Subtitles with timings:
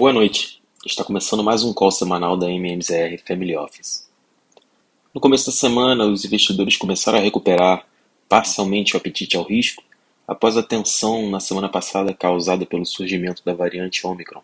[0.00, 0.62] Boa noite.
[0.86, 4.08] Está começando mais um call semanal da MMZR Family Office.
[5.12, 7.86] No começo da semana, os investidores começaram a recuperar
[8.26, 9.84] parcialmente o apetite ao risco
[10.26, 14.40] após a tensão na semana passada causada pelo surgimento da variante Omicron.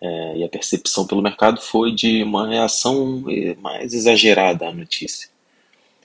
[0.00, 5.28] É, e a percepção pelo mercado foi de uma reação eh, mais exagerada à notícia.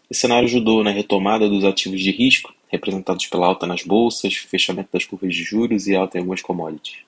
[0.09, 4.89] Esse cenário ajudou na retomada dos ativos de risco, representados pela alta nas bolsas, fechamento
[4.91, 7.05] das curvas de juros e alta em algumas commodities.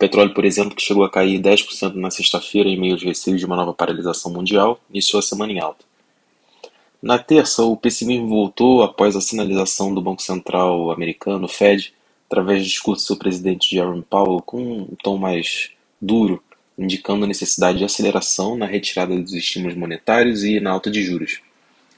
[0.00, 3.44] Petróleo, por exemplo, que chegou a cair 10% na sexta-feira em meio aos receios de
[3.44, 5.84] uma nova paralisação mundial, iniciou a semana em alta.
[7.02, 11.92] Na terça, o pessimismo voltou após a sinalização do Banco Central americano, Fed,
[12.30, 16.42] através do discurso do seu presidente Jerome Powell, com um tom mais duro,
[16.78, 21.42] indicando a necessidade de aceleração na retirada dos estímulos monetários e na alta de juros,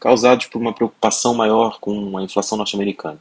[0.01, 3.21] causados por uma preocupação maior com a inflação norte-americana.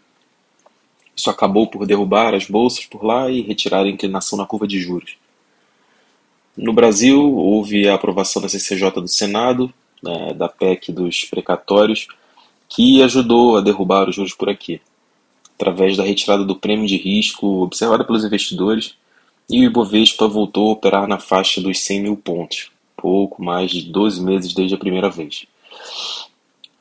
[1.16, 4.80] Isso acabou por derrubar as bolsas por lá e retirar a inclinação na curva de
[4.80, 5.18] juros.
[6.56, 12.08] No Brasil, houve a aprovação da CCJ do Senado, né, da PEC dos precatórios,
[12.68, 14.82] que ajudou a derrubar os juros por aqui,
[15.56, 18.96] através da retirada do prêmio de risco observada pelos investidores
[19.50, 23.82] e o Ibovespa voltou a operar na faixa dos 100 mil pontos, pouco mais de
[23.82, 25.46] 12 meses desde a primeira vez.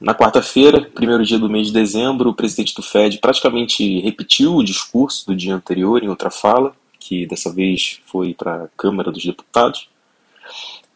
[0.01, 4.65] Na quarta-feira, primeiro dia do mês de dezembro, o presidente do Fed praticamente repetiu o
[4.65, 9.23] discurso do dia anterior em outra fala, que dessa vez foi para a Câmara dos
[9.23, 9.91] Deputados.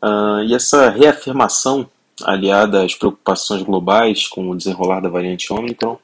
[0.03, 1.87] Uh, e essa reafirmação,
[2.23, 5.99] aliada às preocupações globais com o desenrolar da variante Omicron,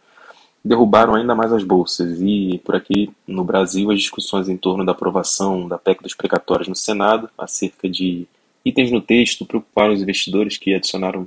[0.62, 2.20] derrubaram ainda mais as bolsas.
[2.20, 6.68] E por aqui no Brasil, as discussões em torno da aprovação da PEC dos precatórios
[6.68, 8.26] no Senado, acerca de
[8.62, 11.26] itens no texto, preocuparam os investidores que adicionaram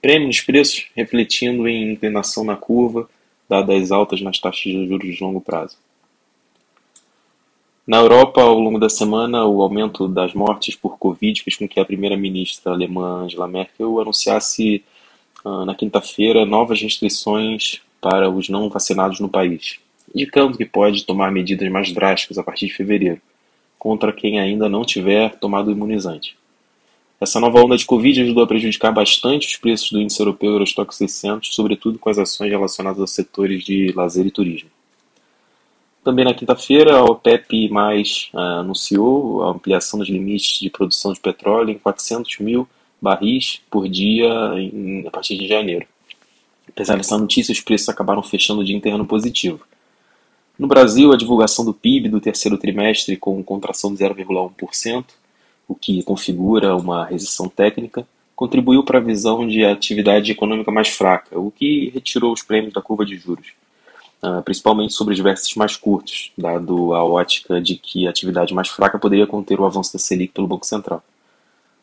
[0.00, 3.08] prêmio nos preços, refletindo em inclinação na curva,
[3.48, 5.76] dadas altas nas taxas de juros de longo prazo.
[7.86, 11.80] Na Europa, ao longo da semana, o aumento das mortes por Covid fez com que
[11.80, 14.84] a primeira-ministra alemã Angela Merkel anunciasse
[15.44, 19.80] uh, na quinta-feira novas restrições para os não vacinados no país,
[20.14, 23.20] indicando que pode tomar medidas mais drásticas a partir de fevereiro,
[23.76, 26.36] contra quem ainda não tiver tomado o imunizante.
[27.20, 30.94] Essa nova onda de Covid ajudou a prejudicar bastante os preços do índice europeu Eurostock
[30.94, 34.70] 600, sobretudo com as ações relacionadas aos setores de lazer e turismo.
[36.02, 41.20] Também na quinta-feira, a OPEP mais, uh, anunciou a ampliação dos limites de produção de
[41.20, 42.66] petróleo em 400 mil
[43.02, 45.86] barris por dia em, a partir de janeiro.
[46.66, 49.60] Apesar dessa notícia, os preços acabaram fechando o dia interno positivo.
[50.58, 55.04] No Brasil, a divulgação do PIB do terceiro trimestre com contração de 0,1%,
[55.70, 58.04] o que configura uma recessão técnica,
[58.34, 62.82] contribuiu para a visão de atividade econômica mais fraca, o que retirou os prêmios da
[62.82, 63.52] curva de juros,
[64.20, 68.68] ah, principalmente sobre os vértices mais curtos, dado a ótica de que a atividade mais
[68.68, 71.04] fraca poderia conter o avanço da Selic pelo Banco Central.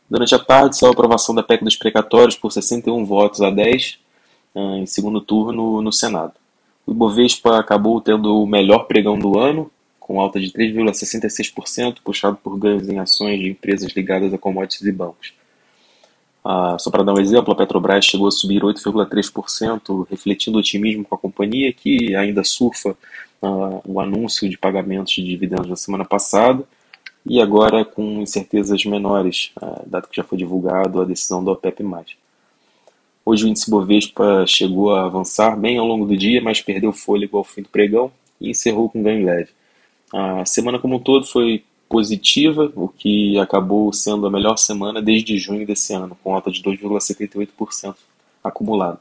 [0.09, 3.99] Durante a tarde, saiu a aprovação da PEC dos precatórios por 61 votos a 10,
[4.79, 6.33] em segundo turno no Senado.
[6.85, 9.71] O Ibovespa acabou tendo o melhor pregão do ano,
[10.07, 14.91] com alta de 3,66%, puxado por ganhos em ações de empresas ligadas a commodities e
[14.91, 15.33] bancos.
[16.43, 21.13] Ah, só para dar um exemplo, a Petrobras chegou a subir 8,3%, refletindo otimismo com
[21.13, 22.95] a companhia, que ainda surfa
[23.41, 26.63] ah, o anúncio de pagamentos de dividendos na semana passada,
[27.25, 31.83] e agora com incertezas menores, ah, dado que já foi divulgado a decisão da OPEP+.
[33.25, 37.37] Hoje o índice Bovespa chegou a avançar bem ao longo do dia, mas perdeu fôlego
[37.37, 38.09] ao fim do pregão
[38.39, 39.49] e encerrou com ganho leve.
[40.13, 45.37] A semana como um todo foi positiva, o que acabou sendo a melhor semana desde
[45.37, 47.95] junho desse ano, com alta de 2,78%
[48.43, 48.99] acumulado.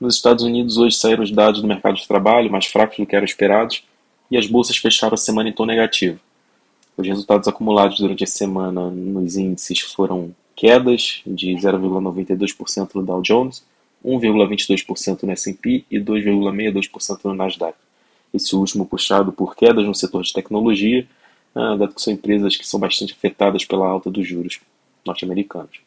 [0.00, 3.16] Nos Estados Unidos, hoje saíram os dados do mercado de trabalho, mais fracos do que
[3.16, 3.82] eram esperados,
[4.30, 6.20] e as bolsas fecharam a semana em tom negativo.
[6.96, 13.64] Os resultados acumulados durante a semana nos índices foram quedas de 0,92% no Dow Jones,
[14.04, 17.76] 1,22% no S&P e 2,62% no Nasdaq.
[18.32, 21.06] Esse último puxado por quedas no setor de tecnologia,
[21.54, 24.60] ah, dado que são empresas que são bastante afetadas pela alta dos juros
[25.04, 25.80] norte-americanos.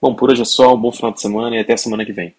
[0.00, 2.34] Bom, por hoje é só, um bom final de semana e até semana que vem.